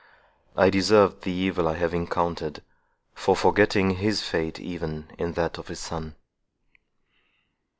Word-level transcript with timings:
I 0.57 0.71
deserved 0.71 1.21
the 1.21 1.31
evil 1.31 1.67
I 1.67 1.75
have 1.75 1.93
encountered, 1.93 2.63
for 3.13 3.35
forgetting 3.35 3.97
his 3.97 4.23
fate 4.23 4.59
even 4.59 5.11
in 5.19 5.33
that 5.33 5.59
of 5.59 5.67
his 5.67 5.79
son!" 5.79 6.15